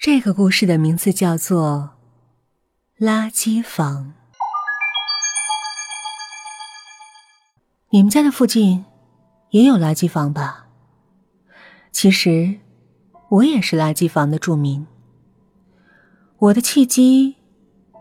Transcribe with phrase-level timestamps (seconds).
[0.00, 1.90] 这个故事的名字叫做
[3.04, 4.14] 《垃圾房》。
[7.90, 8.86] 你们家的附近
[9.50, 10.68] 也有垃圾房吧？
[11.92, 12.60] 其实
[13.28, 14.86] 我也是垃圾房的住民。
[16.38, 17.36] 我的契机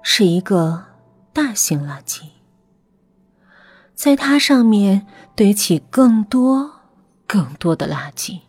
[0.01, 0.85] 是一个
[1.33, 2.29] 大型垃圾，
[3.93, 5.05] 在它上面
[5.35, 6.79] 堆起更多、
[7.27, 8.39] 更多的垃圾。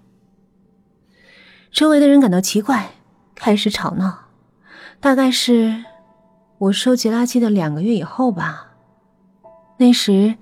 [1.72, 2.92] 周围的人感到奇怪。
[3.40, 4.26] 开始吵闹，
[5.00, 5.82] 大概是
[6.58, 8.66] 我收集垃圾的两个月以后吧。
[9.78, 10.34] 那时，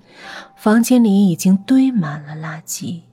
[0.57, 3.03] 房间里已经堆满了垃圾，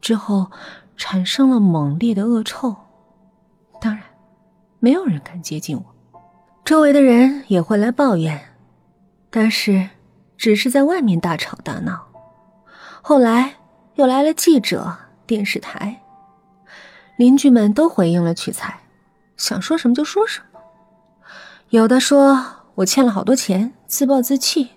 [0.00, 0.50] 之后
[0.96, 2.74] 产生了猛烈的恶臭。
[3.80, 4.02] 当然，
[4.80, 6.20] 没有人敢接近我，
[6.64, 8.36] 周围的人也会来抱怨，
[9.30, 9.90] 但是
[10.36, 12.04] 只是在外面大吵大闹。
[13.00, 13.54] 后来
[13.94, 14.92] 又来了记者、
[15.24, 16.02] 电视台，
[17.16, 18.80] 邻居们都回应了取材。
[19.40, 20.60] 想说什么就说什么，
[21.70, 22.44] 有的说
[22.74, 24.68] 我欠了好多钱，自暴自弃；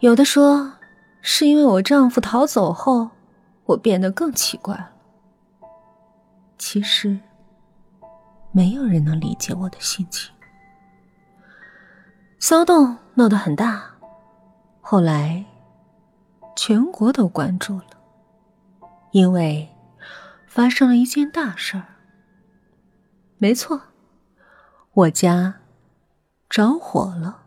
[0.00, 0.72] 有的说
[1.20, 3.10] 是因为我丈夫逃走后，
[3.66, 4.90] 我变得更奇怪了。
[6.56, 7.20] 其实，
[8.52, 10.32] 没有人能理解我的心情。
[12.38, 13.84] 骚动闹得很大，
[14.80, 15.44] 后来
[16.56, 17.84] 全国都关注了，
[19.10, 19.68] 因为
[20.46, 21.84] 发生了一件大事儿。
[23.40, 23.80] 没错，
[24.92, 25.60] 我家
[26.50, 27.44] 着火了。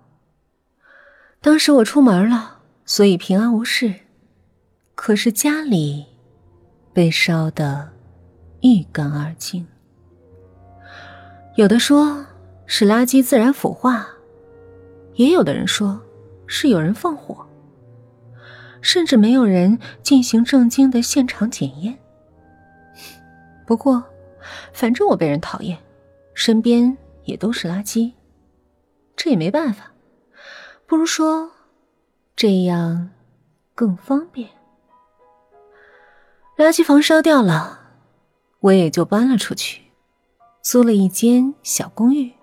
[1.41, 3.93] 当时我出门了，所以平安无事。
[4.95, 6.05] 可是家里
[6.93, 7.89] 被烧得
[8.61, 9.67] 一干二净。
[11.55, 12.25] 有的说
[12.65, 14.07] 是垃圾自然腐化，
[15.15, 16.01] 也有的人说
[16.47, 17.45] 是有人放火，
[18.81, 21.99] 甚至没有人进行正经的现场检验。
[23.67, 24.01] 不过。
[24.73, 25.77] 反正我被人讨厌，
[26.33, 28.13] 身边也都是垃圾，
[29.15, 29.91] 这也没办法。
[30.85, 31.51] 不如说，
[32.35, 33.09] 这样
[33.75, 34.49] 更方便。
[36.57, 37.79] 垃圾房烧掉了，
[38.59, 39.81] 我也就搬了出去，
[40.61, 42.33] 租了一间小公寓，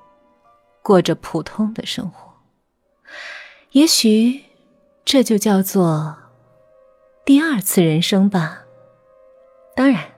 [0.83, 2.33] 过着普通的生活。
[3.73, 4.43] 也许
[5.05, 6.17] 这就叫做
[7.25, 8.65] 第二次人生吧。
[9.75, 10.18] 当然。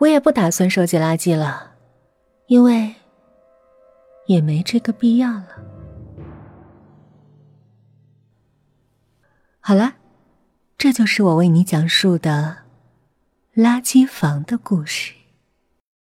[0.00, 1.72] 我也不打算收集垃圾了，
[2.46, 2.94] 因为
[4.26, 5.48] 也没这个必要了。
[9.60, 9.92] 好了，
[10.78, 12.56] 这就是我为你讲述的
[13.54, 15.12] 垃圾房的故事。